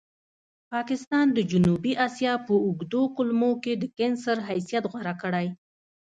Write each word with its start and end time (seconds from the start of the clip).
پاکستان 0.73 1.25
د 1.33 1.39
جنوبي 1.51 1.93
اسیا 2.07 2.33
په 2.45 2.53
اوږدو 2.65 3.01
کولمو 3.15 3.51
کې 3.63 3.73
د 3.77 3.83
کېنسر 3.97 4.37
حیثیت 4.49 4.83
غوره 4.91 5.13
کړی. 5.21 5.47